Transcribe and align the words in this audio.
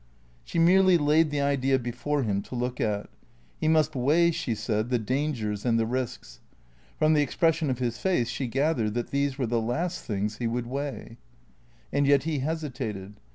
She 0.43 0.57
merely 0.57 0.97
laid 0.97 1.29
the 1.29 1.41
idea 1.41 1.77
before 1.77 2.23
him 2.23 2.41
to 2.41 2.55
look 2.55 2.81
at. 2.81 3.07
He 3.59 3.67
must 3.67 3.95
weigh, 3.95 4.31
she 4.31 4.55
said, 4.55 4.89
the 4.89 4.97
dangers 4.97 5.63
and 5.63 5.77
the 5.77 5.85
risks. 5.85 6.39
From 6.97 7.13
the 7.13 7.21
expres 7.21 7.57
sion 7.57 7.69
of 7.69 7.77
his 7.77 7.99
face 7.99 8.27
she 8.29 8.47
gathered 8.47 8.95
that 8.95 9.11
these 9.11 9.37
were 9.37 9.45
the 9.45 9.61
last 9.61 10.03
things 10.03 10.37
he 10.39 10.47
would 10.47 10.65
weigh. 10.65 11.17
And 11.93 12.07
yet 12.07 12.23
he 12.23 12.39
hesitated. 12.39 13.19